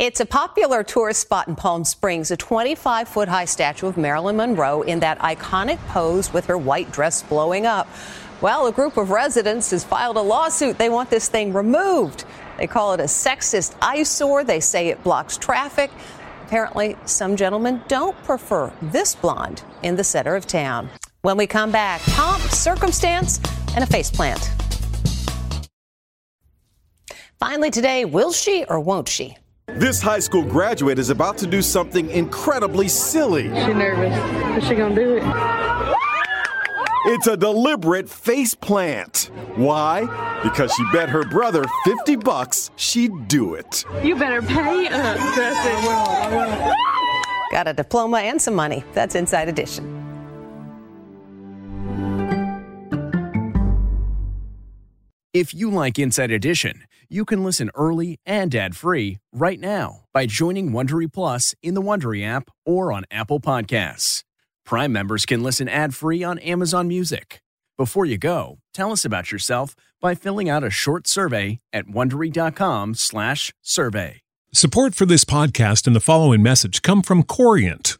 It's 0.00 0.18
a 0.18 0.24
popular 0.24 0.82
tourist 0.82 1.20
spot 1.20 1.46
in 1.46 1.56
Palm 1.56 1.84
Springs, 1.84 2.30
a 2.30 2.36
25 2.38 3.06
foot 3.06 3.28
high 3.28 3.44
statue 3.44 3.86
of 3.86 3.98
Marilyn 3.98 4.34
Monroe 4.34 4.80
in 4.80 4.98
that 5.00 5.18
iconic 5.18 5.76
pose 5.88 6.32
with 6.32 6.46
her 6.46 6.56
white 6.56 6.90
dress 6.90 7.22
blowing 7.22 7.66
up. 7.66 7.86
Well, 8.40 8.66
a 8.66 8.72
group 8.72 8.96
of 8.96 9.10
residents 9.10 9.72
has 9.72 9.84
filed 9.84 10.16
a 10.16 10.22
lawsuit. 10.22 10.78
They 10.78 10.88
want 10.88 11.10
this 11.10 11.28
thing 11.28 11.52
removed. 11.52 12.24
They 12.56 12.66
call 12.66 12.94
it 12.94 13.00
a 13.00 13.02
sexist 13.02 13.76
eyesore. 13.82 14.42
They 14.42 14.58
say 14.60 14.88
it 14.88 15.04
blocks 15.04 15.36
traffic. 15.36 15.90
Apparently, 16.46 16.96
some 17.04 17.36
gentlemen 17.36 17.82
don't 17.86 18.16
prefer 18.24 18.72
this 18.80 19.14
blonde 19.14 19.62
in 19.82 19.96
the 19.96 20.04
center 20.04 20.34
of 20.34 20.46
town. 20.46 20.88
When 21.20 21.36
we 21.36 21.46
come 21.46 21.70
back, 21.70 22.00
pomp, 22.06 22.40
circumstance, 22.44 23.38
and 23.76 23.84
a 23.84 23.86
faceplant. 23.86 24.48
Finally, 27.38 27.70
today, 27.70 28.06
will 28.06 28.32
she 28.32 28.64
or 28.64 28.80
won't 28.80 29.06
she? 29.06 29.36
This 29.76 30.00
high 30.00 30.18
school 30.18 30.44
graduate 30.44 30.98
is 30.98 31.10
about 31.10 31.38
to 31.38 31.46
do 31.46 31.62
something 31.62 32.10
incredibly 32.10 32.88
silly. 32.88 33.44
She 33.44 33.72
nervous. 33.72 34.62
Is 34.62 34.68
she 34.68 34.74
gonna 34.74 34.94
do 34.94 35.16
it? 35.16 35.22
It's 37.06 37.26
a 37.26 37.36
deliberate 37.36 38.08
face 38.08 38.54
plant. 38.54 39.30
Why? 39.56 40.02
Because 40.42 40.72
she 40.74 40.84
bet 40.92 41.08
her 41.08 41.24
brother 41.24 41.64
50 41.84 42.16
bucks 42.16 42.70
she'd 42.76 43.28
do 43.28 43.54
it. 43.54 43.84
You 44.02 44.16
better 44.16 44.42
pay 44.42 44.88
up, 44.88 45.16
Got 47.50 47.68
a 47.68 47.72
diploma 47.72 48.18
and 48.18 48.40
some 48.40 48.54
money. 48.54 48.84
That's 48.92 49.14
Inside 49.14 49.48
Edition. 49.48 49.96
If 55.32 55.54
you 55.54 55.70
like 55.70 55.98
Inside 55.98 56.32
Edition, 56.32 56.84
you 57.10 57.24
can 57.24 57.44
listen 57.44 57.70
early 57.74 58.18
and 58.24 58.54
ad-free 58.54 59.18
right 59.32 59.58
now 59.60 60.04
by 60.14 60.26
joining 60.26 60.70
Wondery 60.70 61.12
Plus 61.12 61.54
in 61.62 61.74
the 61.74 61.82
Wondery 61.82 62.24
app 62.24 62.50
or 62.64 62.92
on 62.92 63.04
Apple 63.10 63.40
Podcasts. 63.40 64.22
Prime 64.64 64.92
members 64.92 65.26
can 65.26 65.42
listen 65.42 65.68
ad-free 65.68 66.22
on 66.22 66.38
Amazon 66.38 66.86
Music. 66.88 67.42
Before 67.76 68.06
you 68.06 68.16
go, 68.16 68.58
tell 68.72 68.92
us 68.92 69.04
about 69.04 69.30
yourself 69.32 69.74
by 70.00 70.14
filling 70.14 70.48
out 70.48 70.64
a 70.64 70.70
short 70.70 71.06
survey 71.06 71.60
at 71.72 71.86
wondery.com/survey. 71.86 74.20
Support 74.52 74.96
for 74.96 75.06
this 75.06 75.24
podcast 75.24 75.86
and 75.86 75.94
the 75.94 76.00
following 76.00 76.42
message 76.42 76.82
come 76.82 77.02
from 77.02 77.22
Corient. 77.22 77.99